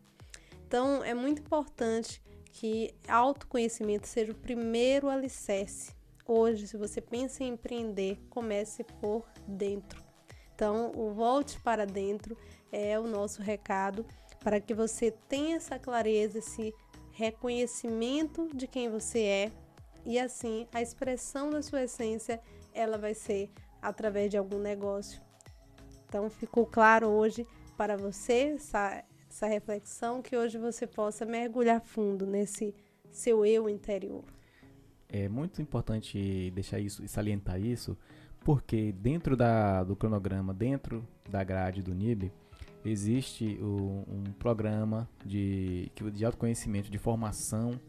Então, 0.66 1.04
é 1.04 1.14
muito 1.14 1.44
importante 1.44 2.20
que 2.52 2.92
autoconhecimento 3.08 4.08
seja 4.08 4.32
o 4.32 4.36
primeiro 4.36 5.10
alicerce. 5.10 5.94
Hoje, 6.26 6.68
se 6.68 6.76
você 6.76 7.00
pensa 7.00 7.44
em 7.44 7.50
empreender, 7.50 8.18
comece 8.32 8.84
por 9.00 9.30
dentro. 9.48 10.04
Então, 10.56 10.92
o 10.96 11.12
volte 11.12 11.62
para 11.62 11.86
dentro 11.86 12.36
é 12.72 13.00
o 13.00 13.06
nosso 13.06 13.44
recado 13.44 14.04
para 14.40 14.60
que 14.60 14.74
você 14.74 15.12
tenha 15.12 15.58
essa 15.58 15.78
clareza, 15.78 16.40
esse 16.40 16.74
reconhecimento 17.12 18.50
de 18.56 18.66
quem 18.66 18.90
você 18.90 19.22
é 19.22 19.52
e 20.08 20.18
assim 20.18 20.66
a 20.74 20.82
expressão 20.82 21.50
da 21.50 21.62
sua 21.62 21.84
essência 21.84 22.40
ela 22.74 22.98
vai 22.98 23.14
ser 23.14 23.52
através 23.82 24.32
de 24.32 24.38
algum 24.38 24.58
negócio. 24.58 25.22
Então, 26.08 26.30
ficou 26.30 26.66
claro 26.66 27.08
hoje 27.08 27.46
para 27.76 27.98
você 27.98 28.54
essa, 28.56 29.04
essa 29.30 29.46
reflexão 29.46 30.22
que 30.22 30.38
hoje 30.38 30.58
você 30.58 30.88
possa 30.88 31.26
mergulhar 31.26 31.82
fundo 31.82 32.26
nesse 32.26 32.74
seu 33.12 33.46
eu 33.46 33.70
interior. 33.70 34.24
É 35.10 35.28
muito 35.28 35.62
importante 35.62 36.52
deixar 36.52 36.80
isso 36.80 37.04
e 37.04 37.08
salientar 37.08 37.60
isso, 37.60 37.98
porque 38.42 38.94
dentro 38.94 39.36
da, 39.36 39.84
do 39.84 39.96
cronograma, 39.96 40.54
dentro 40.54 41.06
da 41.30 41.44
grade 41.44 41.82
do 41.82 41.94
NIB, 41.94 42.32
existe 42.86 43.58
o, 43.62 44.06
um 44.08 44.24
programa 44.40 45.10
de, 45.26 45.92
de 46.14 46.26
autoconhecimento, 46.26 46.90
de 46.90 46.98
formação 46.98 47.80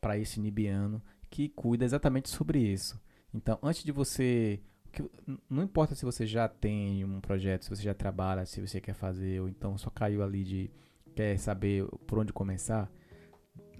para 0.00 0.18
esse 0.18 0.38
nibiano 0.38 1.00
que 1.34 1.48
cuida 1.48 1.84
exatamente 1.84 2.28
sobre 2.28 2.60
isso. 2.60 3.00
Então, 3.34 3.58
antes 3.60 3.82
de 3.82 3.90
você. 3.90 4.60
Não 5.50 5.64
importa 5.64 5.96
se 5.96 6.04
você 6.04 6.24
já 6.24 6.46
tem 6.46 7.04
um 7.04 7.20
projeto, 7.20 7.64
se 7.64 7.70
você 7.70 7.82
já 7.82 7.92
trabalha, 7.92 8.46
se 8.46 8.60
você 8.60 8.80
quer 8.80 8.94
fazer, 8.94 9.40
ou 9.40 9.48
então 9.48 9.76
só 9.76 9.90
caiu 9.90 10.22
ali 10.22 10.44
de. 10.44 10.70
quer 11.12 11.36
saber 11.36 11.84
por 12.06 12.20
onde 12.20 12.32
começar. 12.32 12.88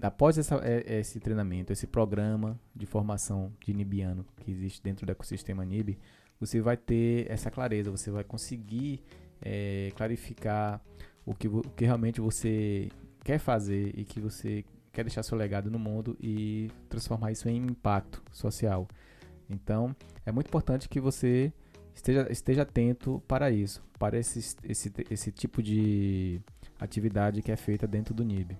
Após 0.01 0.37
essa, 0.37 0.57
é, 0.57 0.99
esse 0.99 1.21
treinamento, 1.21 1.71
esse 1.71 1.87
programa 1.87 2.59
de 2.75 2.85
formação 2.85 3.53
de 3.61 3.73
Nibiano 3.73 4.25
que 4.41 4.51
existe 4.51 4.83
dentro 4.83 5.05
do 5.05 5.11
ecossistema 5.13 5.63
Nib, 5.63 5.97
você 6.37 6.59
vai 6.59 6.75
ter 6.75 7.31
essa 7.31 7.49
clareza, 7.49 7.89
você 7.89 8.11
vai 8.11 8.25
conseguir 8.25 9.01
é, 9.41 9.93
clarificar 9.95 10.83
o 11.25 11.33
que, 11.33 11.47
o 11.47 11.61
que 11.61 11.85
realmente 11.85 12.19
você 12.19 12.89
quer 13.23 13.39
fazer 13.39 13.97
e 13.97 14.03
que 14.03 14.19
você 14.19 14.65
quer 14.95 15.03
deixar 15.03 15.23
seu 15.23 15.37
legado 15.37 15.69
no 15.69 15.77
mundo 15.77 16.17
e 16.19 16.71
transformar 16.89 17.31
isso 17.31 17.49
em 17.49 17.57
impacto 17.57 18.23
social. 18.31 18.87
Então, 19.49 19.95
é 20.25 20.31
muito 20.31 20.47
importante 20.47 20.87
que 20.87 20.99
você 20.99 21.51
esteja, 21.93 22.27
esteja 22.31 22.61
atento 22.61 23.21
para 23.27 23.51
isso, 23.51 23.83
para 23.99 24.17
esse, 24.17 24.55
esse, 24.63 24.91
esse 25.09 25.31
tipo 25.31 25.61
de 25.61 26.41
atividade 26.79 27.41
que 27.41 27.51
é 27.51 27.57
feita 27.57 27.85
dentro 27.85 28.13
do 28.13 28.23
NIB. 28.23 28.57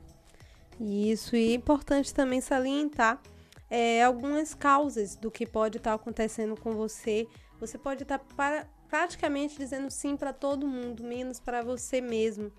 Isso, 0.79 1.35
e 1.37 1.51
é 1.51 1.55
importante 1.55 2.13
também 2.13 2.41
salientar 2.41 3.21
é, 3.69 4.03
algumas 4.03 4.53
causas 4.53 5.15
do 5.15 5.31
que 5.31 5.45
pode 5.45 5.77
estar 5.77 5.93
acontecendo 5.93 6.59
com 6.59 6.73
você. 6.73 7.27
Você 7.61 7.77
pode 7.77 8.03
estar 8.03 8.19
para, 8.19 8.67
praticamente 8.89 9.57
dizendo 9.57 9.89
sim 9.89 10.17
para 10.17 10.33
todo 10.33 10.67
mundo, 10.67 11.01
menos 11.01 11.39
para 11.39 11.61
você 11.61 12.01
mesmo. 12.01 12.51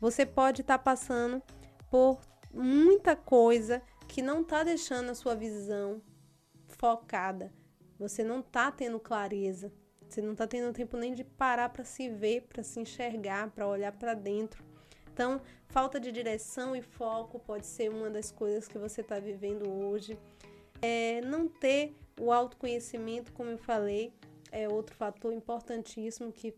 Você 0.00 0.26
pode 0.26 0.62
estar 0.62 0.78
passando 0.80 1.40
por 1.88 2.18
muita 2.52 3.16
coisa 3.16 3.82
que 4.08 4.22
não 4.22 4.42
está 4.42 4.62
deixando 4.62 5.10
a 5.10 5.14
sua 5.14 5.34
visão 5.34 6.02
focada. 6.68 7.52
Você 7.98 8.22
não 8.22 8.40
está 8.40 8.70
tendo 8.70 8.98
clareza. 9.00 9.72
Você 10.08 10.20
não 10.20 10.32
está 10.32 10.46
tendo 10.46 10.72
tempo 10.74 10.96
nem 10.96 11.14
de 11.14 11.24
parar 11.24 11.70
para 11.70 11.84
se 11.84 12.08
ver, 12.08 12.42
para 12.42 12.62
se 12.62 12.78
enxergar, 12.78 13.50
para 13.50 13.66
olhar 13.66 13.92
para 13.92 14.12
dentro. 14.12 14.62
Então, 15.12 15.40
falta 15.68 15.98
de 15.98 16.12
direção 16.12 16.76
e 16.76 16.82
foco 16.82 17.38
pode 17.38 17.66
ser 17.66 17.90
uma 17.90 18.10
das 18.10 18.30
coisas 18.30 18.68
que 18.68 18.78
você 18.78 19.00
está 19.00 19.18
vivendo 19.18 19.70
hoje. 19.70 20.18
É, 20.82 21.20
não 21.22 21.48
ter 21.48 21.96
o 22.20 22.32
autoconhecimento, 22.32 23.32
como 23.32 23.50
eu 23.50 23.58
falei, 23.58 24.12
é 24.50 24.68
outro 24.68 24.94
fator 24.94 25.32
importantíssimo 25.32 26.32
que 26.32 26.54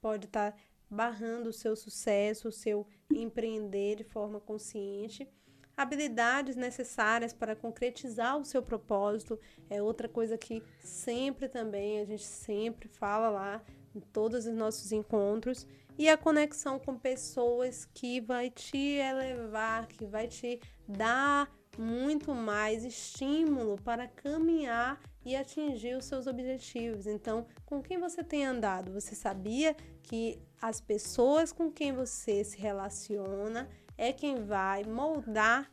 pode 0.00 0.26
estar 0.26 0.52
tá 0.52 0.58
barrando 0.90 1.50
o 1.50 1.52
seu 1.52 1.74
sucesso, 1.74 2.48
o 2.48 2.52
seu 2.52 2.86
empreender 3.10 3.96
de 3.96 4.04
forma 4.04 4.40
consciente. 4.40 5.28
Habilidades 5.76 6.56
necessárias 6.56 7.34
para 7.34 7.54
concretizar 7.54 8.38
o 8.38 8.44
seu 8.44 8.62
propósito 8.62 9.38
é 9.68 9.82
outra 9.82 10.08
coisa 10.08 10.38
que 10.38 10.62
sempre 10.80 11.48
também 11.48 12.00
a 12.00 12.04
gente 12.04 12.24
sempre 12.24 12.88
fala 12.88 13.28
lá 13.28 13.62
em 13.94 14.00
todos 14.00 14.46
os 14.46 14.54
nossos 14.54 14.92
encontros 14.92 15.66
e 15.98 16.08
a 16.08 16.16
conexão 16.16 16.78
com 16.78 16.98
pessoas 16.98 17.86
que 17.86 18.20
vai 18.20 18.50
te 18.50 18.76
elevar, 18.76 19.86
que 19.86 20.04
vai 20.04 20.28
te 20.28 20.60
dar 20.86 21.50
muito 21.78 22.34
mais 22.34 22.84
estímulo 22.84 23.76
para 23.82 24.06
caminhar 24.06 25.00
e 25.24 25.34
atingir 25.34 25.96
os 25.96 26.04
seus 26.04 26.26
objetivos. 26.26 27.06
Então, 27.06 27.46
com 27.64 27.82
quem 27.82 27.98
você 27.98 28.22
tem 28.22 28.46
andado? 28.46 28.92
Você 28.92 29.14
sabia 29.14 29.74
que 30.02 30.40
as 30.60 30.80
pessoas 30.80 31.52
com 31.52 31.70
quem 31.70 31.92
você 31.92 32.44
se 32.44 32.58
relaciona 32.58 33.68
é 33.98 34.12
quem 34.12 34.44
vai 34.44 34.84
moldar 34.84 35.70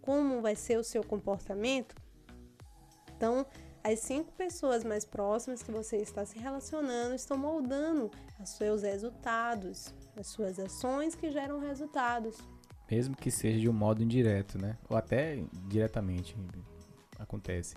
como 0.00 0.42
vai 0.42 0.56
ser 0.56 0.78
o 0.78 0.84
seu 0.84 1.02
comportamento? 1.02 1.94
Então, 3.16 3.46
as 3.84 4.00
cinco 4.00 4.32
pessoas 4.32 4.84
mais 4.84 5.04
próximas 5.04 5.62
que 5.62 5.72
você 5.72 5.96
está 5.96 6.24
se 6.24 6.38
relacionando 6.38 7.14
estão 7.14 7.36
moldando 7.36 8.10
os 8.40 8.50
seus 8.50 8.82
resultados, 8.82 9.94
as 10.16 10.26
suas 10.26 10.58
ações 10.58 11.14
que 11.14 11.30
geram 11.30 11.58
resultados. 11.58 12.36
Mesmo 12.94 13.16
que 13.16 13.30
seja 13.30 13.58
de 13.58 13.68
um 13.68 13.72
modo 13.72 14.02
indireto, 14.02 14.58
né? 14.58 14.76
Ou 14.88 14.96
até 14.96 15.42
diretamente 15.66 16.36
acontece. 17.18 17.74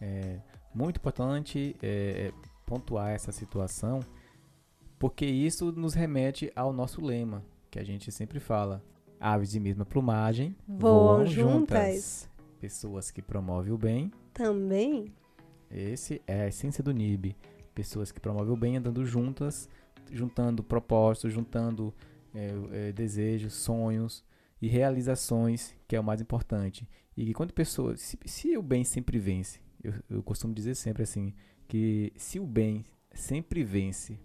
É 0.00 0.38
muito 0.74 0.98
importante 0.98 1.74
é, 1.82 2.28
é 2.28 2.32
pontuar 2.66 3.10
essa 3.10 3.32
situação, 3.32 4.00
porque 4.98 5.24
isso 5.24 5.72
nos 5.72 5.94
remete 5.94 6.52
ao 6.54 6.74
nosso 6.74 7.02
lema, 7.02 7.42
que 7.70 7.78
a 7.78 7.84
gente 7.84 8.12
sempre 8.12 8.38
fala. 8.38 8.84
Aves 9.18 9.52
de 9.52 9.60
mesma 9.60 9.86
plumagem 9.86 10.54
voam, 10.68 11.16
voam 11.16 11.26
juntas. 11.26 11.38
juntas. 11.38 12.30
Pessoas 12.60 13.10
que 13.10 13.22
promovem 13.22 13.72
o 13.72 13.78
bem 13.78 14.12
também 14.34 15.10
esse 15.70 16.22
é 16.26 16.42
a 16.42 16.48
essência 16.48 16.84
do 16.84 16.92
NIB. 16.92 17.34
Pessoas 17.74 18.12
que 18.12 18.20
promovem 18.20 18.52
o 18.52 18.56
bem 18.56 18.76
andando 18.76 19.04
juntas, 19.04 19.68
juntando 20.10 20.62
propósitos, 20.62 21.32
juntando 21.32 21.92
é, 22.34 22.50
é, 22.72 22.92
desejos, 22.92 23.54
sonhos 23.54 24.24
e 24.64 24.66
realizações, 24.66 25.76
que 25.86 25.94
é 25.94 26.00
o 26.00 26.04
mais 26.04 26.22
importante. 26.22 26.88
E 27.14 27.34
quando 27.34 27.52
pessoas, 27.52 28.00
se, 28.00 28.18
se 28.24 28.56
o 28.56 28.62
bem 28.62 28.82
sempre 28.82 29.18
vence, 29.18 29.60
eu, 29.82 29.92
eu 30.08 30.22
costumo 30.22 30.54
dizer 30.54 30.74
sempre 30.74 31.02
assim, 31.02 31.34
que 31.68 32.10
se 32.16 32.40
o 32.40 32.46
bem 32.46 32.82
sempre 33.12 33.62
vence, 33.62 34.18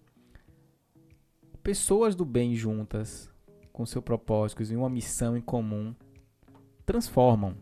pessoas 1.62 2.16
do 2.16 2.24
bem 2.24 2.56
juntas, 2.56 3.30
com 3.74 3.86
seu 3.86 4.02
propósito 4.02 4.64
e 4.64 4.78
uma 4.78 4.90
missão 4.90 5.36
em 5.36 5.42
comum, 5.42 5.94
transformam. 6.86 7.58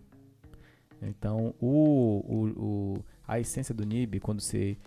Então, 1.01 1.55
o, 1.59 2.21
o, 2.27 2.63
o 2.63 3.05
a 3.27 3.39
essência 3.39 3.73
do 3.73 3.83
NIB, 3.83 4.19
quando 4.19 4.39
você 4.39 4.77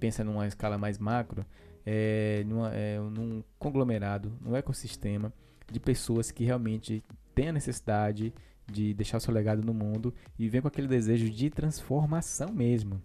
pensa 0.00 0.24
numa 0.24 0.46
escala 0.46 0.78
mais 0.78 0.98
macro, 0.98 1.44
é, 1.84 2.42
numa, 2.46 2.74
é 2.74 2.98
num 2.98 3.44
conglomerado, 3.58 4.32
num 4.40 4.56
ecossistema 4.56 5.30
de 5.70 5.80
pessoas 5.80 6.30
que 6.30 6.44
realmente 6.44 7.02
têm 7.34 7.48
a 7.48 7.52
necessidade 7.52 8.32
de 8.66 8.94
deixar 8.94 9.18
o 9.18 9.20
seu 9.20 9.32
legado 9.32 9.62
no 9.62 9.74
mundo 9.74 10.14
e 10.38 10.48
vem 10.48 10.60
com 10.60 10.68
aquele 10.68 10.88
desejo 10.88 11.28
de 11.28 11.50
transformação 11.50 12.52
mesmo. 12.52 13.02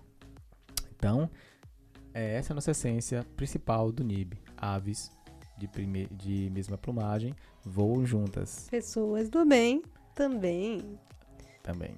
Então, 0.96 1.30
é 2.13 2.36
essa 2.36 2.54
a 2.54 2.56
nossa 2.56 2.72
essência 2.72 3.25
principal 3.36 3.92
do 3.92 4.04
NIB. 4.04 4.38
Aves 4.58 5.12
de, 5.58 5.68
prime... 5.68 6.08
de 6.12 6.50
mesma 6.51 6.78
plumagem 6.78 7.36
voam 7.63 8.06
juntas. 8.06 8.68
Pessoas 8.70 9.30
do 9.30 9.46
bem 9.46 9.82
também. 10.16 11.00
Também. 11.62 11.96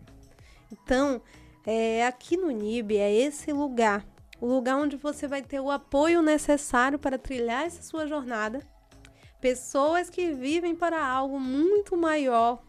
Então, 0.71 1.21
é, 1.65 2.05
aqui 2.05 2.37
no 2.37 2.49
NIB 2.49 2.97
é 2.97 3.13
esse 3.13 3.51
lugar. 3.51 4.05
O 4.39 4.47
lugar 4.47 4.77
onde 4.77 4.97
você 4.97 5.27
vai 5.27 5.41
ter 5.41 5.59
o 5.59 5.69
apoio 5.69 6.21
necessário 6.21 6.97
para 6.97 7.17
trilhar 7.17 7.65
essa 7.65 7.83
sua 7.83 8.07
jornada. 8.07 8.59
Pessoas 9.41 10.07
que 10.07 10.31
vivem 10.33 10.75
para 10.75 11.03
algo 11.03 11.39
muito 11.39 11.97
maior. 11.97 12.63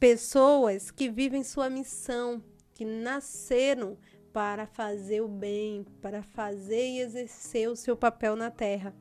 Pessoas 0.00 0.90
que 0.90 1.08
vivem 1.08 1.44
sua 1.44 1.70
missão, 1.70 2.42
que 2.74 2.84
nasceram 2.84 3.96
para 4.32 4.66
fazer 4.66 5.20
o 5.20 5.28
bem, 5.28 5.84
para 6.02 6.20
fazer 6.20 6.84
e 6.84 6.98
exercer 6.98 7.70
o 7.70 7.76
seu 7.76 7.96
papel 7.96 8.34
na 8.34 8.50
terra. 8.50 8.92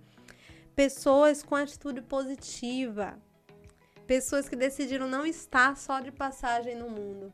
Pessoas 0.75 1.41
com 1.41 1.55
atitude 1.55 2.03
positiva. 2.03 3.19
Pessoas 4.05 4.47
que 4.47 4.55
decidiram 4.55 5.07
não 5.07 5.25
estar 5.25 5.75
só 5.75 5.99
de 5.99 6.11
passagem 6.11 6.75
no 6.75 6.91
mundo. 6.91 7.33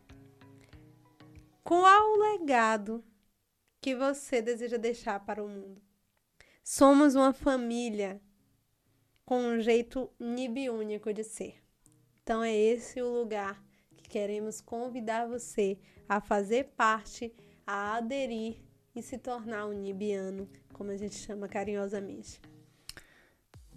Qual 1.65 2.13
o 2.13 2.31
legado 2.31 3.03
que 3.81 3.93
você 3.93 4.41
deseja 4.41 4.77
deixar 4.77 5.19
para 5.19 5.43
o 5.43 5.49
mundo? 5.49 5.81
Somos 6.63 7.13
uma 7.13 7.33
família 7.33 8.21
com 9.25 9.37
um 9.37 9.59
jeito 9.59 10.09
nib 10.19 10.69
único 10.69 11.13
de 11.13 11.23
ser. 11.23 11.55
Então 12.21 12.43
é 12.43 12.55
esse 12.55 13.01
o 13.01 13.09
lugar 13.09 13.63
que 13.97 14.09
queremos 14.09 14.61
convidar 14.61 15.27
você 15.27 15.77
a 16.07 16.21
fazer 16.21 16.73
parte 16.75 17.33
a 17.65 17.95
aderir 17.95 18.57
e 18.95 19.01
se 19.01 19.17
tornar 19.17 19.65
um 19.65 19.73
nibiano, 19.73 20.47
como 20.73 20.91
a 20.91 20.97
gente 20.97 21.15
chama 21.15 21.47
carinhosamente. 21.47 22.39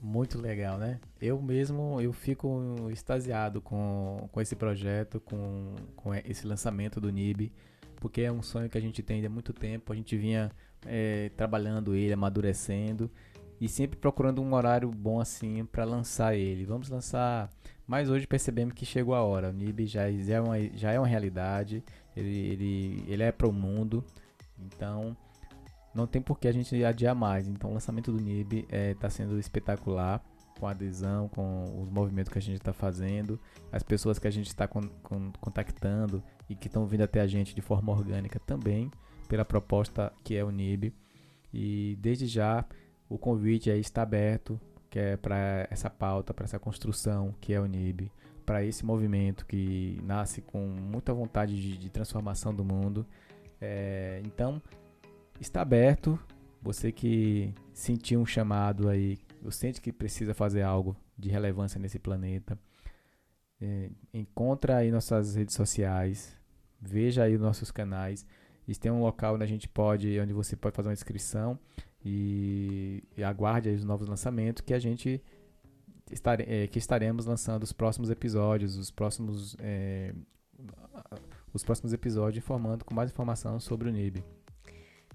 Muito 0.00 0.38
legal, 0.38 0.76
né? 0.76 1.00
Eu 1.20 1.40
mesmo, 1.40 2.00
eu 2.00 2.12
fico 2.12 2.88
extasiado 2.90 3.60
com, 3.60 4.28
com 4.30 4.40
esse 4.40 4.54
projeto, 4.54 5.20
com, 5.20 5.74
com 5.96 6.14
esse 6.14 6.46
lançamento 6.46 7.00
do 7.00 7.10
NIB, 7.10 7.50
porque 7.96 8.20
é 8.20 8.30
um 8.30 8.42
sonho 8.42 8.68
que 8.68 8.76
a 8.76 8.80
gente 8.80 9.02
tem 9.02 9.24
há 9.24 9.30
muito 9.30 9.52
tempo, 9.54 9.92
a 9.92 9.96
gente 9.96 10.16
vinha 10.16 10.52
é, 10.84 11.30
trabalhando 11.30 11.94
ele, 11.94 12.12
amadurecendo, 12.12 13.10
e 13.60 13.68
sempre 13.68 13.98
procurando 13.98 14.42
um 14.42 14.54
horário 14.54 14.90
bom 14.90 15.20
assim 15.20 15.64
para 15.64 15.84
lançar 15.84 16.34
ele. 16.34 16.64
Vamos 16.64 16.88
lançar, 16.88 17.50
mas 17.86 18.10
hoje 18.10 18.26
percebemos 18.26 18.74
que 18.74 18.84
chegou 18.84 19.14
a 19.14 19.22
hora, 19.22 19.50
o 19.50 19.52
NIB 19.52 19.86
já, 19.86 20.10
já, 20.10 20.34
é, 20.34 20.40
uma, 20.40 20.60
já 20.74 20.92
é 20.92 20.98
uma 20.98 21.06
realidade, 21.06 21.82
ele, 22.14 22.36
ele, 22.36 23.04
ele 23.06 23.22
é 23.22 23.32
para 23.32 23.48
o 23.48 23.52
mundo, 23.52 24.04
então 24.58 25.16
não 25.94 26.06
tem 26.06 26.20
por 26.20 26.38
que 26.38 26.48
a 26.48 26.52
gente 26.52 26.84
adiar 26.84 27.14
mais. 27.14 27.48
Então 27.48 27.70
o 27.70 27.74
lançamento 27.74 28.12
do 28.12 28.20
NIB 28.20 28.60
está 28.60 28.76
é, 28.76 28.94
tá 28.94 29.08
sendo 29.08 29.38
espetacular, 29.38 30.22
com 30.58 30.66
a 30.66 30.70
adesão, 30.70 31.28
com 31.28 31.82
os 31.82 31.90
movimentos 31.90 32.32
que 32.32 32.38
a 32.38 32.42
gente 32.42 32.56
está 32.56 32.72
fazendo, 32.72 33.38
as 33.70 33.82
pessoas 33.82 34.18
que 34.18 34.26
a 34.26 34.30
gente 34.30 34.46
está 34.46 34.66
con 34.66 34.82
con 35.02 35.30
contactando 35.40 36.22
e 36.48 36.54
que 36.54 36.66
estão 36.66 36.86
vindo 36.86 37.02
até 37.02 37.20
a 37.20 37.26
gente 37.26 37.54
de 37.54 37.60
forma 37.60 37.92
orgânica 37.92 38.40
também, 38.40 38.90
pela 39.28 39.44
proposta 39.44 40.12
que 40.24 40.34
é 40.34 40.44
o 40.44 40.50
NIB. 40.50 40.94
E 41.52 41.96
desde 42.00 42.26
já 42.26 42.64
o 43.08 43.18
convite 43.18 43.70
aí 43.70 43.80
está 43.80 44.02
aberto, 44.02 44.60
que 44.90 44.98
é 44.98 45.16
para 45.16 45.66
essa 45.70 45.90
pauta, 45.90 46.32
para 46.32 46.44
essa 46.44 46.58
construção 46.58 47.34
que 47.40 47.52
é 47.52 47.60
o 47.60 47.66
NIB 47.66 48.10
para 48.46 48.64
esse 48.64 48.86
movimento 48.86 49.44
que 49.44 49.98
nasce 50.04 50.40
com 50.40 50.60
muita 50.68 51.12
vontade 51.12 51.60
de, 51.60 51.76
de 51.76 51.90
transformação 51.90 52.54
do 52.54 52.64
mundo. 52.64 53.04
É, 53.60 54.22
então, 54.24 54.62
está 55.40 55.62
aberto. 55.62 56.18
Você 56.62 56.92
que 56.92 57.52
sentiu 57.74 58.20
um 58.20 58.26
chamado 58.26 58.88
aí, 58.88 59.18
ou 59.44 59.50
sente 59.50 59.80
que 59.80 59.92
precisa 59.92 60.32
fazer 60.32 60.62
algo 60.62 60.96
de 61.18 61.28
relevância 61.28 61.78
nesse 61.78 61.98
planeta, 61.98 62.58
é, 63.60 63.90
encontra 64.14 64.76
aí 64.76 64.90
nossas 64.90 65.34
redes 65.34 65.54
sociais, 65.54 66.36
veja 66.80 67.24
aí 67.24 67.36
nossos 67.36 67.70
canais. 67.70 68.24
Isso 68.66 68.80
tem 68.80 68.90
um 68.90 69.00
local 69.00 69.34
onde 69.34 69.44
a 69.44 69.46
gente 69.46 69.68
pode, 69.68 70.18
onde 70.20 70.32
você 70.32 70.56
pode 70.56 70.74
fazer 70.74 70.88
uma 70.88 70.94
inscrição 70.94 71.58
e, 72.04 73.02
e 73.16 73.22
aguarde 73.22 73.68
os 73.68 73.84
novos 73.84 74.08
lançamentos 74.08 74.60
que 74.60 74.74
a 74.74 74.78
gente 74.78 75.22
estare, 76.10 76.44
é, 76.48 76.66
que 76.66 76.78
estaremos 76.78 77.26
lançando 77.26 77.62
os 77.62 77.72
próximos 77.72 78.10
episódios, 78.10 78.76
os 78.76 78.90
próximos, 78.90 79.56
é, 79.60 80.14
os 81.52 81.64
próximos 81.64 81.92
episódios 81.92 82.42
informando 82.42 82.84
com 82.84 82.94
mais 82.94 83.10
informação 83.10 83.58
sobre 83.60 83.88
o 83.88 83.92
NIB. 83.92 84.24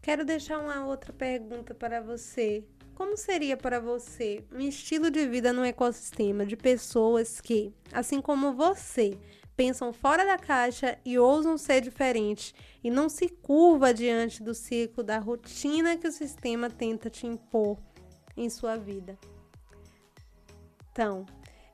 Quero 0.01 0.25
deixar 0.25 0.59
uma 0.59 0.85
outra 0.85 1.13
pergunta 1.13 1.75
para 1.75 2.01
você. 2.01 2.63
Como 2.95 3.15
seria 3.15 3.55
para 3.55 3.79
você 3.79 4.43
um 4.51 4.59
estilo 4.59 5.09
de 5.09 5.27
vida 5.27 5.53
no 5.53 5.63
ecossistema 5.63 6.45
de 6.45 6.57
pessoas 6.57 7.39
que, 7.39 7.73
assim 7.91 8.21
como 8.21 8.53
você, 8.53 9.17
pensam 9.61 9.93
fora 9.93 10.25
da 10.25 10.39
caixa 10.39 10.97
e 11.05 11.19
ousam 11.19 11.55
ser 11.55 11.81
diferentes 11.81 12.51
e 12.83 12.89
não 12.89 13.07
se 13.07 13.29
curva 13.29 13.93
diante 13.93 14.41
do 14.41 14.55
ciclo 14.55 15.03
da 15.03 15.19
rotina 15.19 15.95
que 15.97 16.07
o 16.07 16.11
sistema 16.11 16.67
tenta 16.67 17.11
te 17.11 17.27
impor 17.27 17.77
em 18.35 18.49
sua 18.49 18.75
vida? 18.75 19.19
Então, 20.91 21.27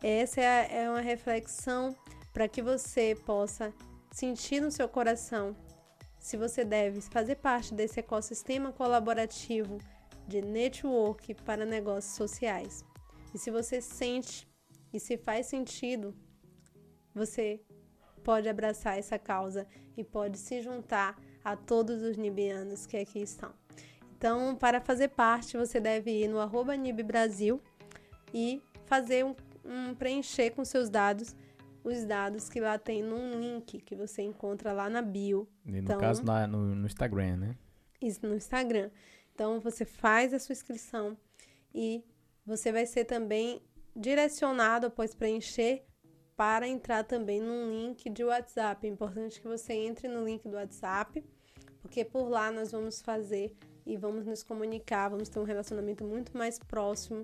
essa 0.03 0.41
é, 0.41 0.83
é 0.83 0.89
uma 0.89 0.99
reflexão 0.99 1.95
para 2.33 2.49
que 2.49 2.61
você 2.61 3.15
possa 3.25 3.73
sentir 4.11 4.59
no 4.59 4.69
seu 4.69 4.89
coração 4.89 5.55
se 6.19 6.35
você 6.35 6.65
deve 6.65 6.99
fazer 6.99 7.35
parte 7.35 7.73
desse 7.73 8.01
ecossistema 8.01 8.73
colaborativo 8.73 9.77
de 10.27 10.41
network 10.41 11.33
para 11.35 11.65
negócios 11.65 12.17
sociais. 12.17 12.83
E 13.33 13.37
se 13.37 13.49
você 13.49 13.79
sente 13.79 14.45
e 14.91 14.99
se 14.99 15.17
faz 15.17 15.45
sentido, 15.45 16.13
você 17.17 17.61
pode 18.27 18.49
abraçar 18.49 18.99
essa 18.99 19.17
causa 19.17 19.65
e 19.95 20.03
pode 20.03 20.37
se 20.37 20.61
juntar 20.61 21.17
a 21.45 21.55
todos 21.55 22.01
os 22.01 22.17
nibianos 22.17 22.85
que 22.85 22.97
aqui 22.97 23.19
estão. 23.21 23.53
Então, 24.17 24.53
para 24.53 24.81
fazer 24.81 25.07
parte, 25.07 25.55
você 25.55 25.79
deve 25.79 26.11
ir 26.11 26.27
no 26.27 26.37
arroba 26.41 26.75
Nib 26.75 27.01
Brasil 27.03 27.61
e 28.33 28.61
fazer 28.85 29.23
um, 29.23 29.33
um 29.63 29.95
preencher 29.95 30.51
com 30.51 30.65
seus 30.65 30.89
dados 30.89 31.33
os 31.85 32.03
dados 32.03 32.49
que 32.49 32.59
lá 32.59 32.77
tem 32.77 33.01
num 33.01 33.39
link 33.39 33.79
que 33.79 33.95
você 33.95 34.23
encontra 34.23 34.73
lá 34.73 34.89
na 34.89 35.01
bio. 35.01 35.47
E 35.65 35.71
no 35.71 35.77
então, 35.77 35.97
caso 35.97 36.21
na, 36.25 36.45
no, 36.45 36.75
no 36.75 36.85
Instagram, 36.85 37.37
né? 37.37 37.55
Isso, 38.01 38.27
no 38.27 38.35
Instagram. 38.35 38.89
Então 39.33 39.61
você 39.61 39.85
faz 39.85 40.33
a 40.33 40.39
sua 40.39 40.51
inscrição 40.51 41.15
e 41.73 42.03
você 42.45 42.73
vai 42.73 42.85
ser 42.85 43.05
também 43.05 43.61
direcionado 43.95 44.87
após 44.87 45.15
preencher 45.15 45.86
para 46.37 46.67
entrar 46.67 47.03
também 47.03 47.41
num 47.41 47.71
link 47.71 48.07
de 48.11 48.23
WhatsApp. 48.23 48.85
É 48.85 48.89
importante 48.89 49.41
que 49.41 49.47
você 49.47 49.73
entre 49.73 50.07
no 50.07 50.23
link 50.23 50.47
do 50.47 50.55
WhatsApp, 50.55 51.25
porque 51.81 52.05
por 52.05 52.29
lá 52.29 52.51
nós 52.51 52.71
vamos 52.71 53.01
fazer 53.01 53.57
e 53.83 53.97
vamos 53.97 54.27
nos 54.27 54.43
comunicar, 54.43 55.09
vamos 55.09 55.29
ter 55.29 55.39
um 55.39 55.43
relacionamento 55.43 56.05
muito 56.05 56.37
mais 56.37 56.59
próximo 56.59 57.23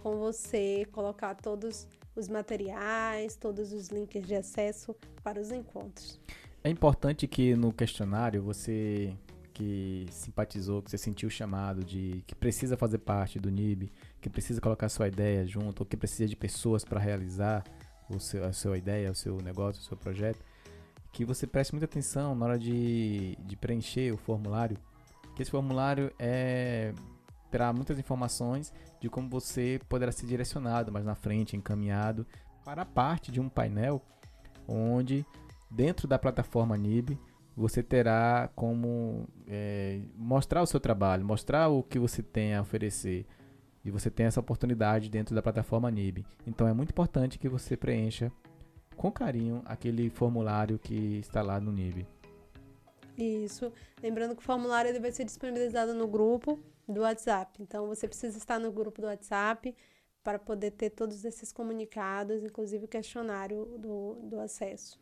com 0.00 0.16
você, 0.16 0.86
colocar 0.92 1.34
todos 1.34 1.88
os 2.14 2.28
materiais, 2.28 3.34
todos 3.34 3.72
os 3.72 3.88
links 3.88 4.24
de 4.24 4.36
acesso 4.36 4.94
para 5.24 5.40
os 5.40 5.50
encontros. 5.50 6.20
É 6.62 6.70
importante 6.70 7.26
que 7.26 7.56
no 7.56 7.72
questionário 7.72 8.42
você 8.42 9.16
que 9.52 10.06
simpatizou, 10.10 10.82
que 10.82 10.90
você 10.90 10.96
sentiu 10.96 11.26
o 11.26 11.30
chamado 11.30 11.84
de 11.84 12.22
que 12.26 12.34
precisa 12.34 12.76
fazer 12.76 12.98
parte 12.98 13.38
do 13.38 13.50
NIB, 13.50 13.92
que 14.20 14.30
precisa 14.30 14.60
colocar 14.60 14.88
sua 14.88 15.08
ideia 15.08 15.44
junto, 15.44 15.80
ou 15.80 15.86
que 15.86 15.96
precisa 15.96 16.26
de 16.26 16.36
pessoas 16.36 16.84
para 16.84 16.98
realizar 16.98 17.62
o 18.14 18.20
seu, 18.20 18.44
a 18.44 18.52
sua 18.52 18.78
ideia, 18.78 19.10
o 19.10 19.14
seu 19.14 19.36
negócio, 19.42 19.80
o 19.80 19.84
seu 19.84 19.96
projeto, 19.96 20.44
que 21.12 21.24
você 21.24 21.46
preste 21.46 21.72
muita 21.72 21.84
atenção 21.84 22.34
na 22.34 22.46
hora 22.46 22.58
de, 22.58 23.36
de 23.40 23.56
preencher 23.56 24.12
o 24.12 24.16
formulário, 24.16 24.76
que 25.34 25.42
esse 25.42 25.50
formulário 25.50 26.12
é 26.18 26.92
terá 27.50 27.70
muitas 27.70 27.98
informações 27.98 28.72
de 28.98 29.10
como 29.10 29.28
você 29.28 29.78
poderá 29.86 30.10
ser 30.10 30.24
direcionado 30.24 30.90
mais 30.90 31.04
na 31.04 31.14
frente, 31.14 31.54
encaminhado 31.54 32.26
para 32.64 32.80
a 32.80 32.86
parte 32.86 33.30
de 33.30 33.38
um 33.38 33.48
painel 33.48 34.00
onde 34.66 35.26
dentro 35.70 36.08
da 36.08 36.18
plataforma 36.18 36.78
NIB 36.78 37.18
você 37.54 37.82
terá 37.82 38.48
como 38.56 39.28
é, 39.46 40.00
mostrar 40.16 40.62
o 40.62 40.66
seu 40.66 40.80
trabalho, 40.80 41.24
mostrar 41.24 41.68
o 41.68 41.82
que 41.82 41.98
você 41.98 42.22
tem 42.22 42.54
a 42.54 42.62
oferecer. 42.62 43.26
E 43.84 43.90
você 43.90 44.10
tem 44.10 44.26
essa 44.26 44.40
oportunidade 44.40 45.10
dentro 45.10 45.34
da 45.34 45.42
plataforma 45.42 45.90
NIB. 45.90 46.24
Então 46.46 46.68
é 46.68 46.72
muito 46.72 46.90
importante 46.90 47.38
que 47.38 47.48
você 47.48 47.76
preencha 47.76 48.32
com 48.96 49.10
carinho 49.10 49.62
aquele 49.64 50.08
formulário 50.10 50.78
que 50.78 51.18
está 51.18 51.42
lá 51.42 51.60
no 51.60 51.72
NIB. 51.72 52.06
Isso. 53.16 53.72
Lembrando 54.02 54.34
que 54.34 54.42
o 54.42 54.44
formulário 54.44 54.88
ele 54.88 55.00
vai 55.00 55.12
ser 55.12 55.24
disponibilizado 55.24 55.94
no 55.94 56.06
grupo 56.06 56.58
do 56.88 57.00
WhatsApp. 57.00 57.60
Então 57.62 57.86
você 57.86 58.06
precisa 58.06 58.38
estar 58.38 58.58
no 58.58 58.70
grupo 58.70 59.00
do 59.00 59.06
WhatsApp 59.06 59.74
para 60.22 60.38
poder 60.38 60.70
ter 60.72 60.90
todos 60.90 61.24
esses 61.24 61.52
comunicados, 61.52 62.42
inclusive 62.42 62.84
o 62.84 62.88
questionário 62.88 63.64
do, 63.78 64.14
do 64.22 64.40
acesso. 64.40 65.00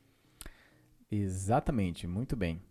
Exatamente, 1.11 2.07
muito 2.07 2.37
bem. 2.37 2.62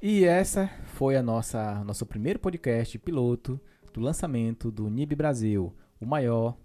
E 0.00 0.24
essa 0.24 0.68
foi 0.94 1.16
a 1.16 1.22
nossa 1.22 1.84
nosso 1.84 2.06
primeiro 2.06 2.38
podcast 2.38 2.98
piloto 2.98 3.60
do 3.92 4.00
lançamento 4.00 4.70
do 4.70 4.88
NIB 4.88 5.14
Brasil, 5.14 5.74
o 6.00 6.06
maior 6.06 6.56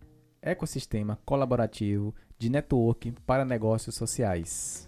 ecossistema 0.42 1.20
colaborativo 1.26 2.14
de 2.38 2.50
network 2.50 3.12
para 3.26 3.44
negócios 3.44 3.96
sociais. 3.96 4.88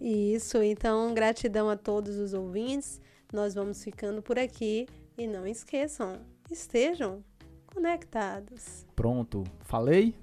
Isso, 0.00 0.62
então 0.62 1.12
gratidão 1.14 1.68
a 1.68 1.76
todos 1.76 2.16
os 2.16 2.32
ouvintes. 2.34 3.00
Nós 3.32 3.54
vamos 3.54 3.82
ficando 3.82 4.22
por 4.22 4.38
aqui 4.38 4.86
e 5.16 5.26
não 5.26 5.46
esqueçam, 5.46 6.20
estejam 6.50 7.22
conectados. 7.66 8.86
Pronto, 8.94 9.44
falei? 9.62 10.14